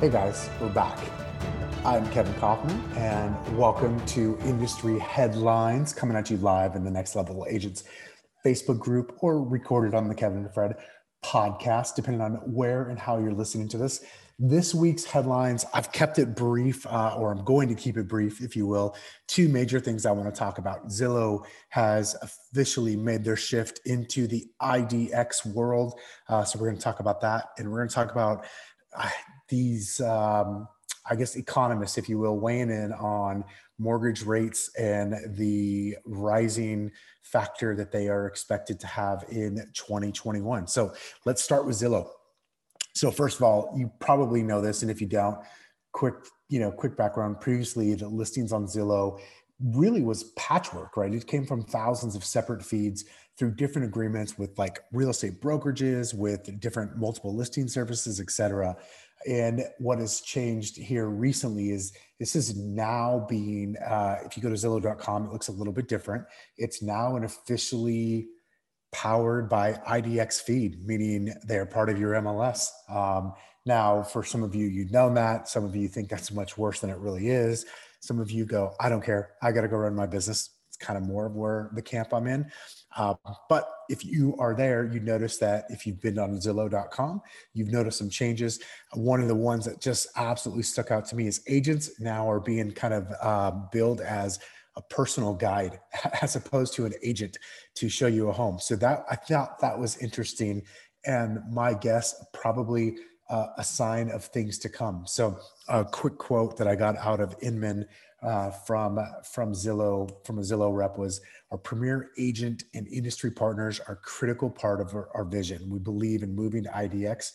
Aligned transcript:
Hey 0.00 0.10
guys, 0.10 0.50
we're 0.60 0.70
back. 0.70 0.98
I'm 1.84 2.10
Kevin 2.10 2.34
Kauffman, 2.34 2.78
and 2.96 3.56
welcome 3.56 4.04
to 4.06 4.36
Industry 4.40 4.98
Headlines 4.98 5.92
coming 5.92 6.16
at 6.16 6.28
you 6.28 6.36
live 6.38 6.74
in 6.74 6.84
the 6.84 6.90
Next 6.90 7.14
Level 7.14 7.46
Agents 7.48 7.84
Facebook 8.44 8.80
group 8.80 9.16
or 9.20 9.42
recorded 9.42 9.94
on 9.94 10.08
the 10.08 10.14
Kevin 10.14 10.38
and 10.38 10.52
Fred 10.52 10.74
podcast, 11.24 11.94
depending 11.94 12.20
on 12.20 12.34
where 12.52 12.90
and 12.90 12.98
how 12.98 13.18
you're 13.18 13.32
listening 13.32 13.68
to 13.68 13.78
this. 13.78 14.04
This 14.36 14.74
week's 14.74 15.04
headlines, 15.04 15.64
I've 15.72 15.92
kept 15.92 16.18
it 16.18 16.34
brief, 16.34 16.84
uh, 16.88 17.14
or 17.16 17.30
I'm 17.30 17.44
going 17.44 17.68
to 17.68 17.76
keep 17.76 17.96
it 17.96 18.08
brief, 18.08 18.42
if 18.42 18.56
you 18.56 18.66
will. 18.66 18.96
Two 19.28 19.48
major 19.48 19.78
things 19.78 20.04
I 20.04 20.10
want 20.10 20.32
to 20.32 20.36
talk 20.36 20.58
about. 20.58 20.88
Zillow 20.88 21.46
has 21.68 22.16
officially 22.20 22.96
made 22.96 23.22
their 23.24 23.36
shift 23.36 23.80
into 23.86 24.26
the 24.26 24.44
IDX 24.60 25.46
world. 25.46 26.00
Uh, 26.28 26.42
so 26.42 26.58
we're 26.58 26.66
going 26.66 26.78
to 26.78 26.82
talk 26.82 26.98
about 26.98 27.20
that. 27.20 27.50
And 27.58 27.70
we're 27.70 27.78
going 27.78 27.88
to 27.88 27.94
talk 27.94 28.10
about 28.10 28.44
uh, 28.92 29.08
these, 29.48 30.00
um, 30.00 30.68
I 31.08 31.16
guess, 31.16 31.36
economists, 31.36 31.98
if 31.98 32.08
you 32.08 32.18
will, 32.18 32.38
weighing 32.38 32.70
in 32.70 32.92
on 32.92 33.44
mortgage 33.78 34.22
rates 34.22 34.70
and 34.78 35.14
the 35.36 35.96
rising 36.04 36.90
factor 37.22 37.74
that 37.74 37.90
they 37.90 38.08
are 38.08 38.26
expected 38.26 38.78
to 38.80 38.86
have 38.86 39.24
in 39.30 39.56
2021. 39.74 40.66
So 40.66 40.94
let's 41.24 41.42
start 41.42 41.66
with 41.66 41.76
Zillow. 41.76 42.08
So 42.94 43.10
first 43.10 43.36
of 43.36 43.42
all, 43.42 43.74
you 43.76 43.90
probably 43.98 44.42
know 44.42 44.60
this, 44.60 44.82
and 44.82 44.90
if 44.90 45.00
you 45.00 45.08
don't, 45.08 45.38
quick 45.92 46.14
you 46.48 46.60
know 46.60 46.70
quick 46.70 46.96
background. 46.96 47.40
Previously, 47.40 47.94
the 47.94 48.08
listings 48.08 48.52
on 48.52 48.66
Zillow 48.66 49.20
really 49.60 50.02
was 50.02 50.24
patchwork, 50.36 50.96
right? 50.96 51.12
It 51.12 51.26
came 51.26 51.46
from 51.46 51.62
thousands 51.62 52.14
of 52.14 52.24
separate 52.24 52.64
feeds 52.64 53.04
through 53.36 53.54
different 53.54 53.88
agreements 53.88 54.38
with 54.38 54.56
like 54.58 54.80
real 54.92 55.10
estate 55.10 55.40
brokerages, 55.40 56.14
with 56.14 56.60
different 56.60 56.96
multiple 56.96 57.34
listing 57.34 57.66
services, 57.66 58.20
et 58.20 58.30
cetera. 58.30 58.76
And 59.26 59.64
what 59.78 59.98
has 59.98 60.20
changed 60.20 60.76
here 60.76 61.06
recently 61.08 61.70
is 61.70 61.92
this 62.18 62.36
is 62.36 62.56
now 62.56 63.26
being, 63.28 63.76
uh, 63.78 64.18
if 64.24 64.36
you 64.36 64.42
go 64.42 64.50
to 64.50 64.54
Zillow.com, 64.54 65.26
it 65.26 65.32
looks 65.32 65.48
a 65.48 65.52
little 65.52 65.72
bit 65.72 65.88
different. 65.88 66.24
It's 66.58 66.82
now 66.82 67.16
an 67.16 67.24
officially 67.24 68.28
powered 68.92 69.48
by 69.48 69.72
IDX 69.72 70.42
feed, 70.42 70.86
meaning 70.86 71.34
they're 71.46 71.66
part 71.66 71.88
of 71.88 71.98
your 71.98 72.12
MLS. 72.14 72.68
Um, 72.88 73.32
now, 73.66 74.02
for 74.02 74.22
some 74.22 74.42
of 74.42 74.54
you, 74.54 74.66
you've 74.66 74.92
known 74.92 75.14
that. 75.14 75.48
Some 75.48 75.64
of 75.64 75.74
you 75.74 75.88
think 75.88 76.08
that's 76.08 76.30
much 76.30 76.58
worse 76.58 76.80
than 76.80 76.90
it 76.90 76.98
really 76.98 77.28
is. 77.28 77.64
Some 78.00 78.20
of 78.20 78.30
you 78.30 78.44
go, 78.44 78.74
I 78.78 78.88
don't 78.88 79.02
care. 79.02 79.32
I 79.42 79.52
got 79.52 79.62
to 79.62 79.68
go 79.68 79.76
run 79.78 79.94
my 79.94 80.06
business. 80.06 80.50
It's 80.74 80.84
kind 80.84 80.96
of 80.96 81.04
more 81.04 81.26
of 81.26 81.36
where 81.36 81.70
the 81.72 81.82
camp 81.82 82.12
I'm 82.12 82.26
in. 82.26 82.50
Uh, 82.96 83.14
but 83.48 83.70
if 83.88 84.04
you 84.04 84.34
are 84.38 84.54
there, 84.54 84.84
you 84.84 84.98
notice 84.98 85.36
that 85.38 85.66
if 85.68 85.86
you've 85.86 86.00
been 86.00 86.18
on 86.18 86.36
Zillow.com, 86.36 87.22
you've 87.52 87.70
noticed 87.70 87.98
some 87.98 88.10
changes. 88.10 88.58
One 88.92 89.20
of 89.20 89.28
the 89.28 89.34
ones 89.36 89.64
that 89.66 89.80
just 89.80 90.08
absolutely 90.16 90.64
stuck 90.64 90.90
out 90.90 91.06
to 91.06 91.16
me 91.16 91.28
is 91.28 91.42
agents 91.46 92.00
now 92.00 92.28
are 92.28 92.40
being 92.40 92.72
kind 92.72 92.94
of 92.94 93.12
uh, 93.22 93.52
billed 93.70 94.00
as 94.00 94.40
a 94.76 94.82
personal 94.82 95.34
guide 95.34 95.78
as 96.22 96.34
opposed 96.34 96.74
to 96.74 96.86
an 96.86 96.94
agent 97.04 97.38
to 97.76 97.88
show 97.88 98.08
you 98.08 98.28
a 98.28 98.32
home. 98.32 98.58
So 98.58 98.74
that 98.76 99.04
I 99.08 99.14
thought 99.14 99.60
that 99.60 99.78
was 99.78 99.96
interesting, 99.98 100.62
and 101.06 101.38
my 101.52 101.74
guess 101.74 102.14
probably 102.32 102.96
uh, 103.30 103.46
a 103.56 103.64
sign 103.64 104.10
of 104.10 104.24
things 104.24 104.58
to 104.58 104.68
come. 104.68 105.04
So 105.06 105.38
a 105.68 105.84
quick 105.84 106.18
quote 106.18 106.56
that 106.58 106.66
I 106.66 106.74
got 106.74 106.96
out 106.96 107.20
of 107.20 107.36
Inman 107.40 107.86
uh, 108.24 108.50
from 108.50 108.98
from 109.22 109.52
Zillow 109.52 110.10
from 110.24 110.38
a 110.38 110.42
Zillow 110.42 110.74
rep 110.74 110.96
was 110.96 111.20
our 111.50 111.58
premier 111.58 112.10
agent 112.18 112.64
and 112.74 112.88
industry 112.88 113.30
partners 113.30 113.80
are 113.86 113.96
critical 113.96 114.50
part 114.50 114.80
of 114.80 114.94
our, 114.94 115.08
our 115.14 115.24
vision. 115.24 115.68
We 115.68 115.78
believe 115.78 116.22
in 116.22 116.34
moving 116.34 116.64
to 116.64 116.70
IDX 116.70 117.30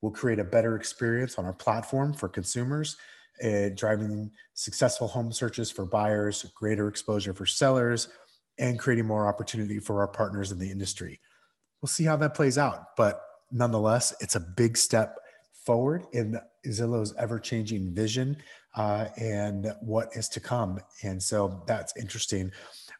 will 0.00 0.10
create 0.10 0.40
a 0.40 0.44
better 0.44 0.74
experience 0.74 1.38
on 1.38 1.44
our 1.44 1.52
platform 1.52 2.12
for 2.12 2.28
consumers, 2.28 2.96
uh, 3.44 3.68
driving 3.76 4.30
successful 4.54 5.06
home 5.06 5.32
searches 5.32 5.70
for 5.70 5.86
buyers, 5.86 6.44
greater 6.56 6.88
exposure 6.88 7.32
for 7.32 7.46
sellers, 7.46 8.08
and 8.58 8.80
creating 8.80 9.06
more 9.06 9.28
opportunity 9.28 9.78
for 9.78 10.00
our 10.00 10.08
partners 10.08 10.50
in 10.50 10.58
the 10.58 10.70
industry. 10.70 11.20
We'll 11.80 11.88
see 11.88 12.04
how 12.04 12.16
that 12.16 12.34
plays 12.34 12.58
out, 12.58 12.96
but 12.96 13.22
nonetheless, 13.52 14.12
it's 14.20 14.34
a 14.34 14.40
big 14.40 14.76
step 14.76 15.16
forward 15.64 16.04
in 16.12 16.36
Zillow's 16.66 17.14
ever 17.16 17.38
changing 17.38 17.94
vision 17.94 18.36
uh, 18.74 19.06
and 19.16 19.72
what 19.80 20.16
is 20.16 20.28
to 20.30 20.40
come. 20.40 20.80
And 21.02 21.22
so 21.22 21.62
that's 21.66 21.96
interesting. 21.96 22.50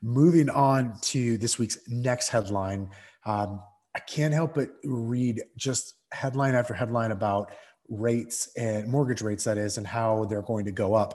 Moving 0.02 0.50
on 0.50 0.98
to 1.02 1.38
this 1.38 1.58
week's 1.58 1.78
next 1.88 2.28
headline, 2.28 2.90
um, 3.24 3.62
I 3.94 4.00
can't 4.00 4.34
help 4.34 4.54
but 4.54 4.70
read 4.84 5.42
just 5.56 5.94
headline 6.12 6.54
after 6.54 6.74
headline 6.74 7.12
about 7.12 7.52
rates 7.88 8.50
and 8.56 8.88
mortgage 8.88 9.22
rates, 9.22 9.44
that 9.44 9.58
is, 9.58 9.78
and 9.78 9.86
how 9.86 10.24
they're 10.24 10.42
going 10.42 10.64
to 10.64 10.72
go 10.72 10.94
up. 10.94 11.14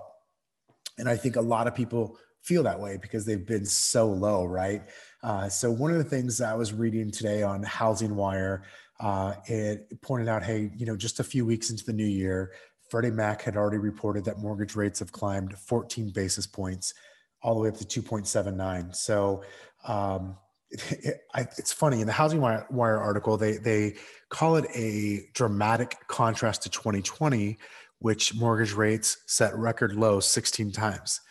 And 0.98 1.10
I 1.10 1.16
think 1.16 1.36
a 1.36 1.42
lot 1.42 1.68
of 1.68 1.76
people 1.76 2.18
feel 2.44 2.64
that 2.64 2.80
way 2.80 2.98
because 3.02 3.26
they've 3.26 3.46
been 3.46 3.66
so 3.66 4.08
low, 4.08 4.46
right? 4.46 4.84
Uh, 5.24 5.50
so, 5.50 5.72
one 5.72 5.92
of 5.92 5.98
the 5.98 6.04
things 6.04 6.40
I 6.40 6.54
was 6.54 6.72
reading 6.72 7.12
today 7.12 7.44
on 7.44 7.64
Housing 7.64 8.16
Wire 8.16 8.64
uh, 9.00 9.36
it 9.46 10.02
pointed 10.02 10.28
out, 10.28 10.44
hey, 10.44 10.72
you 10.76 10.86
know, 10.86 10.96
just 10.96 11.20
a 11.20 11.24
few 11.24 11.46
weeks 11.46 11.70
into 11.70 11.86
the 11.86 11.94
new 11.94 12.06
year, 12.06 12.52
Freddie 12.90 13.12
Mac 13.12 13.42
had 13.42 13.58
already 13.58 13.78
reported 13.78 14.26
that 14.26 14.40
mortgage 14.40 14.76
rates 14.76 15.00
have 15.00 15.12
climbed 15.12 15.58
14 15.58 16.10
basis 16.10 16.48
points, 16.48 16.94
all 17.42 17.56
the 17.56 17.62
way 17.62 17.70
up 17.70 17.78
to 17.78 18.02
2.79. 18.02 18.96
So 18.96 19.44
um, 19.88 20.38
it, 20.72 21.18
it, 21.36 21.48
it's 21.58 21.74
funny 21.74 22.02
in 22.02 22.08
the 22.08 22.14
Housing 22.14 22.42
Wire, 22.42 23.00
article, 23.00 23.38
they 23.38 23.58
they 23.58 23.96
call 24.30 24.58
it 24.58 24.66
a 24.76 25.28
dramatic 25.34 25.96
contrast 26.08 26.64
to 26.64 26.70
2020, 26.70 27.58
which 28.00 28.36
mortgage 28.36 28.74
rates 28.74 29.18
set 29.28 29.56
record 29.56 29.94
low 29.94 30.20
16 30.20 30.72
times 30.72 31.22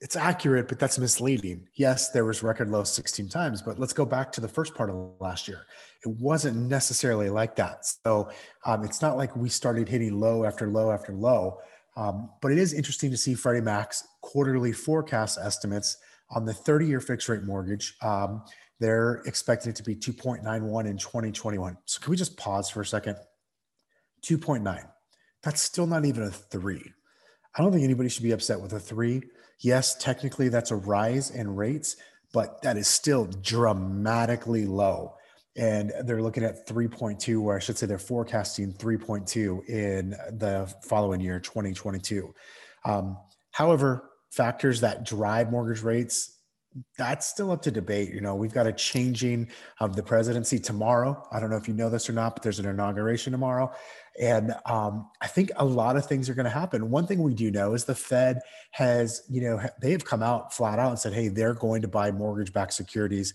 it's 0.00 0.16
accurate, 0.16 0.68
but 0.68 0.78
that's 0.78 0.98
misleading. 0.98 1.66
Yes, 1.74 2.10
there 2.10 2.24
was 2.24 2.42
record 2.42 2.70
low 2.70 2.84
16 2.84 3.28
times, 3.28 3.62
but 3.62 3.80
let's 3.80 3.92
go 3.92 4.04
back 4.04 4.30
to 4.32 4.40
the 4.40 4.48
first 4.48 4.74
part 4.74 4.90
of 4.90 5.12
last 5.18 5.48
year. 5.48 5.66
It 6.04 6.10
wasn't 6.20 6.56
necessarily 6.56 7.30
like 7.30 7.56
that. 7.56 7.84
So 7.84 8.30
um, 8.64 8.84
it's 8.84 9.02
not 9.02 9.16
like 9.16 9.34
we 9.34 9.48
started 9.48 9.88
hitting 9.88 10.20
low 10.20 10.44
after 10.44 10.68
low 10.68 10.92
after 10.92 11.12
low. 11.12 11.58
Um, 11.96 12.30
but 12.40 12.52
it 12.52 12.58
is 12.58 12.74
interesting 12.74 13.10
to 13.10 13.16
see 13.16 13.34
Freddie 13.34 13.60
Mac's 13.60 14.06
quarterly 14.22 14.72
forecast 14.72 15.36
estimates 15.42 15.96
on 16.30 16.44
the 16.44 16.54
30 16.54 16.86
year 16.86 17.00
fixed 17.00 17.28
rate 17.28 17.42
mortgage. 17.42 17.96
Um, 18.00 18.44
they're 18.78 19.22
expecting 19.26 19.70
it 19.70 19.76
to 19.76 19.82
be 19.82 19.96
2.91 19.96 20.86
in 20.86 20.96
2021. 20.96 21.76
So 21.86 22.00
can 22.00 22.12
we 22.12 22.16
just 22.16 22.36
pause 22.36 22.70
for 22.70 22.82
a 22.82 22.86
second? 22.86 23.16
2.9. 24.22 24.88
That's 25.42 25.60
still 25.60 25.88
not 25.88 26.04
even 26.04 26.22
a 26.22 26.30
three. 26.30 26.92
I 27.56 27.62
don't 27.62 27.72
think 27.72 27.84
anybody 27.84 28.08
should 28.08 28.22
be 28.22 28.32
upset 28.32 28.60
with 28.60 28.72
a 28.72 28.80
three 28.80 29.22
Yes, 29.60 29.96
technically 29.96 30.48
that's 30.48 30.70
a 30.70 30.76
rise 30.76 31.30
in 31.30 31.54
rates, 31.54 31.96
but 32.32 32.62
that 32.62 32.76
is 32.76 32.86
still 32.86 33.26
dramatically 33.26 34.66
low. 34.66 35.14
And 35.56 35.92
they're 36.04 36.22
looking 36.22 36.44
at 36.44 36.68
3.2, 36.68 37.42
where 37.42 37.56
I 37.56 37.58
should 37.58 37.76
say 37.76 37.86
they're 37.86 37.98
forecasting 37.98 38.72
3.2 38.74 39.68
in 39.68 40.10
the 40.10 40.72
following 40.84 41.20
year, 41.20 41.40
2022. 41.40 42.32
Um, 42.84 43.18
however, 43.50 44.10
factors 44.30 44.80
that 44.82 45.04
drive 45.04 45.50
mortgage 45.50 45.82
rates 45.82 46.37
that's 46.96 47.26
still 47.26 47.50
up 47.50 47.62
to 47.62 47.70
debate. 47.70 48.12
You 48.12 48.20
know, 48.20 48.34
we've 48.34 48.52
got 48.52 48.66
a 48.66 48.72
changing 48.72 49.48
of 49.80 49.96
the 49.96 50.02
presidency 50.02 50.58
tomorrow. 50.58 51.26
I 51.32 51.40
don't 51.40 51.50
know 51.50 51.56
if 51.56 51.66
you 51.66 51.74
know 51.74 51.90
this 51.90 52.08
or 52.08 52.12
not, 52.12 52.34
but 52.34 52.42
there's 52.42 52.58
an 52.58 52.66
inauguration 52.66 53.32
tomorrow. 53.32 53.72
And 54.20 54.54
um, 54.66 55.08
I 55.20 55.26
think 55.26 55.50
a 55.56 55.64
lot 55.64 55.96
of 55.96 56.06
things 56.06 56.28
are 56.28 56.34
going 56.34 56.44
to 56.44 56.50
happen. 56.50 56.90
One 56.90 57.06
thing 57.06 57.22
we 57.22 57.34
do 57.34 57.50
know 57.50 57.74
is 57.74 57.84
the 57.84 57.94
Fed 57.94 58.40
has, 58.72 59.22
you 59.28 59.40
know, 59.40 59.60
they 59.80 59.92
have 59.92 60.04
come 60.04 60.22
out 60.22 60.52
flat 60.52 60.78
out 60.78 60.90
and 60.90 60.98
said, 60.98 61.14
hey, 61.14 61.28
they're 61.28 61.54
going 61.54 61.82
to 61.82 61.88
buy 61.88 62.10
mortgage 62.10 62.52
backed 62.52 62.74
securities 62.74 63.34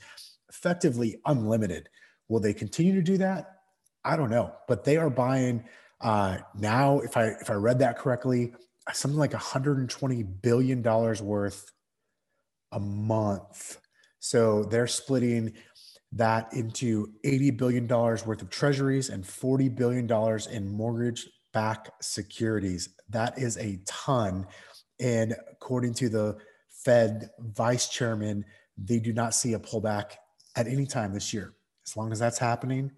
effectively 0.49 1.19
unlimited. 1.25 1.89
Will 2.27 2.39
they 2.39 2.53
continue 2.53 2.93
to 2.93 3.01
do 3.01 3.17
that? 3.17 3.59
I 4.05 4.15
don't 4.15 4.29
know, 4.29 4.53
but 4.67 4.83
they 4.83 4.97
are 4.97 5.09
buying 5.09 5.63
uh, 6.01 6.37
now. 6.55 6.99
If 6.99 7.15
I 7.17 7.27
if 7.41 7.49
I 7.49 7.53
read 7.53 7.79
that 7.79 7.97
correctly, 7.97 8.53
something 8.91 9.17
like 9.17 9.33
120 9.33 10.23
billion 10.23 10.81
dollars 10.81 11.21
worth 11.21 11.71
a 12.73 12.79
month. 12.79 13.79
So 14.19 14.63
they're 14.63 14.87
splitting 14.87 15.53
that 16.13 16.53
into 16.53 17.07
$80 17.25 17.57
billion 17.57 17.87
worth 17.87 18.41
of 18.41 18.49
treasuries 18.49 19.09
and 19.09 19.23
$40 19.23 19.75
billion 19.75 20.09
in 20.51 20.71
mortgage 20.71 21.27
backed 21.53 21.91
securities. 22.01 22.89
That 23.09 23.37
is 23.37 23.57
a 23.57 23.79
ton. 23.85 24.47
And 24.99 25.35
according 25.51 25.93
to 25.95 26.09
the 26.09 26.37
Fed 26.69 27.29
vice 27.39 27.89
chairman, 27.89 28.45
they 28.77 28.99
do 28.99 29.13
not 29.13 29.33
see 29.33 29.53
a 29.53 29.59
pullback 29.59 30.13
at 30.55 30.67
any 30.67 30.85
time 30.85 31.13
this 31.13 31.33
year. 31.33 31.53
As 31.85 31.97
long 31.97 32.11
as 32.11 32.19
that's 32.19 32.39
happening, 32.39 32.91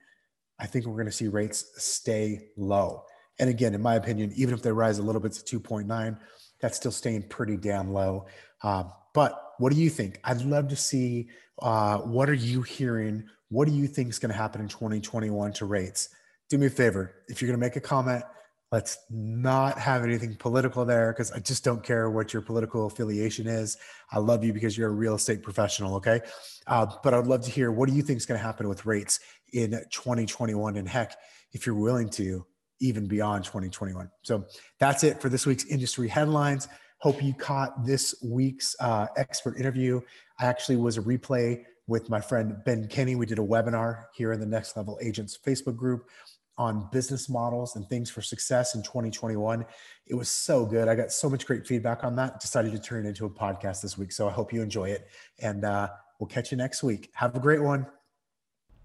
I 0.59 0.67
think 0.67 0.85
we're 0.85 0.93
going 0.93 1.05
to 1.05 1.11
see 1.11 1.27
rates 1.27 1.65
stay 1.77 2.49
low. 2.57 3.03
And 3.39 3.49
again, 3.49 3.73
in 3.73 3.81
my 3.81 3.95
opinion, 3.95 4.31
even 4.35 4.53
if 4.53 4.61
they 4.61 4.71
rise 4.71 4.99
a 4.99 5.03
little 5.03 5.21
bit 5.21 5.33
to 5.33 5.59
2.9, 5.59 6.17
that's 6.61 6.77
still 6.77 6.91
staying 6.91 7.23
pretty 7.23 7.57
damn 7.57 7.91
low. 7.91 8.27
Uh, 8.63 8.85
but 9.13 9.53
what 9.57 9.71
do 9.73 9.79
you 9.79 9.89
think? 9.89 10.19
I'd 10.23 10.41
love 10.41 10.69
to 10.69 10.75
see 10.75 11.29
uh, 11.59 11.99
what 11.99 12.29
are 12.29 12.33
you 12.33 12.61
hearing? 12.61 13.25
What 13.49 13.67
do 13.67 13.73
you 13.73 13.87
think 13.87 14.09
is 14.09 14.19
going 14.19 14.31
to 14.31 14.37
happen 14.37 14.61
in 14.61 14.67
2021 14.67 15.53
to 15.53 15.65
rates? 15.65 16.09
Do 16.49 16.57
me 16.57 16.67
a 16.67 16.69
favor. 16.69 17.15
If 17.27 17.41
you're 17.41 17.47
going 17.47 17.59
to 17.59 17.65
make 17.65 17.75
a 17.75 17.81
comment, 17.81 18.23
Let's 18.71 18.97
not 19.09 19.77
have 19.77 20.03
anything 20.03 20.35
political 20.35 20.85
there 20.85 21.13
because 21.13 21.31
I 21.31 21.39
just 21.39 21.63
don't 21.63 21.83
care 21.83 22.09
what 22.09 22.33
your 22.33 22.41
political 22.41 22.87
affiliation 22.87 23.47
is. 23.47 23.77
I 24.11 24.19
love 24.19 24.43
you 24.43 24.53
because 24.53 24.77
you're 24.77 24.89
a 24.89 24.93
real 24.93 25.15
estate 25.15 25.43
professional, 25.43 25.95
okay? 25.95 26.19
Uh, 26.65 26.87
but 27.03 27.13
I'd 27.13 27.27
love 27.27 27.43
to 27.43 27.51
hear 27.51 27.71
what 27.71 27.87
do 27.87 27.95
you 27.95 28.01
think 28.01 28.17
is 28.17 28.25
going 28.25 28.39
to 28.39 28.45
happen 28.45 28.67
with 28.67 28.85
rates 28.85 29.19
in 29.53 29.71
2021? 29.91 30.77
And 30.77 30.89
heck, 30.89 31.15
if 31.53 31.65
you're 31.65 31.75
willing 31.75 32.09
to, 32.11 32.45
even 32.79 33.07
beyond 33.07 33.45
2021. 33.45 34.09
So 34.23 34.45
that's 34.79 35.03
it 35.03 35.21
for 35.21 35.29
this 35.29 35.45
week's 35.45 35.65
industry 35.65 36.07
headlines. 36.07 36.67
Hope 36.99 37.21
you 37.21 37.33
caught 37.33 37.85
this 37.85 38.15
week's 38.23 38.75
uh, 38.79 39.07
expert 39.17 39.57
interview. 39.57 40.01
I 40.39 40.45
actually 40.45 40.77
was 40.77 40.97
a 40.97 41.01
replay 41.01 41.63
with 41.87 42.09
my 42.09 42.19
friend 42.19 42.57
Ben 42.65 42.87
Kenny. 42.87 43.15
We 43.15 43.25
did 43.25 43.39
a 43.39 43.43
webinar 43.43 44.05
here 44.15 44.31
in 44.31 44.39
the 44.39 44.45
Next 44.45 44.75
Level 44.75 44.97
Agents 45.01 45.37
Facebook 45.37 45.75
group 45.75 46.09
on 46.57 46.87
business 46.91 47.29
models 47.29 47.75
and 47.75 47.87
things 47.89 48.09
for 48.09 48.21
success 48.21 48.75
in 48.75 48.81
2021. 48.81 49.65
It 50.07 50.15
was 50.15 50.29
so 50.29 50.65
good. 50.65 50.87
I 50.87 50.95
got 50.95 51.11
so 51.11 51.29
much 51.29 51.45
great 51.45 51.67
feedback 51.67 52.03
on 52.03 52.15
that. 52.15 52.39
Decided 52.39 52.71
to 52.71 52.79
turn 52.79 53.05
it 53.05 53.09
into 53.09 53.25
a 53.25 53.29
podcast 53.29 53.81
this 53.81 53.97
week. 53.97 54.11
So 54.11 54.27
I 54.27 54.31
hope 54.31 54.53
you 54.53 54.61
enjoy 54.61 54.89
it. 54.89 55.07
And 55.39 55.65
uh, 55.65 55.89
we'll 56.19 56.27
catch 56.27 56.51
you 56.51 56.57
next 56.57 56.81
week. 56.81 57.11
Have 57.13 57.35
a 57.35 57.39
great 57.39 57.61
one. 57.61 57.87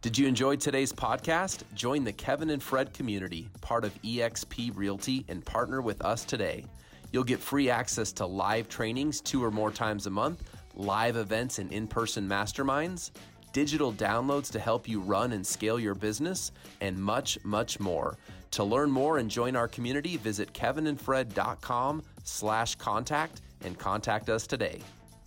Did 0.02 0.16
you 0.16 0.26
enjoy 0.26 0.56
today's 0.56 0.94
podcast? 0.94 1.62
Join 1.74 2.04
the 2.04 2.12
Kevin 2.14 2.48
and 2.48 2.62
Fred 2.62 2.94
community, 2.94 3.50
part 3.60 3.84
of 3.84 3.92
eXp 4.00 4.74
Realty, 4.74 5.26
and 5.28 5.44
partner 5.44 5.82
with 5.82 6.02
us 6.02 6.24
today. 6.24 6.64
You'll 7.12 7.22
get 7.22 7.38
free 7.38 7.68
access 7.68 8.10
to 8.12 8.24
live 8.24 8.66
trainings 8.70 9.20
two 9.20 9.44
or 9.44 9.50
more 9.50 9.70
times 9.70 10.06
a 10.06 10.10
month, 10.10 10.42
live 10.74 11.16
events 11.16 11.58
and 11.58 11.70
in 11.70 11.86
person 11.86 12.26
masterminds, 12.26 13.10
digital 13.52 13.92
downloads 13.92 14.50
to 14.52 14.58
help 14.58 14.88
you 14.88 15.00
run 15.00 15.32
and 15.32 15.46
scale 15.46 15.78
your 15.78 15.94
business, 15.94 16.50
and 16.80 16.96
much, 16.96 17.38
much 17.44 17.78
more. 17.78 18.16
To 18.52 18.64
learn 18.64 18.90
more 18.90 19.18
and 19.18 19.30
join 19.30 19.54
our 19.54 19.68
community, 19.68 20.16
visit 20.16 20.54
kevinandfred.com 20.54 22.02
slash 22.24 22.74
contact 22.76 23.42
and 23.66 23.78
contact 23.78 24.30
us 24.30 24.46
today. 24.46 24.80